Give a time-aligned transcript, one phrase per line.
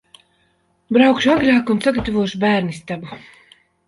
[0.95, 3.19] Braukšu agrāk un sagatavošu bērnistabu.